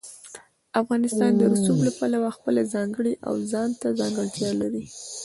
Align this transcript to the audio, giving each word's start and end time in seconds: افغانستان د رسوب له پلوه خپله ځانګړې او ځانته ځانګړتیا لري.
افغانستان 0.81 1.31
د 1.35 1.41
رسوب 1.51 1.77
له 1.87 1.91
پلوه 1.99 2.29
خپله 2.37 2.61
ځانګړې 2.73 3.13
او 3.27 3.33
ځانته 3.51 3.87
ځانګړتیا 3.99 4.49
لري. 4.61 4.83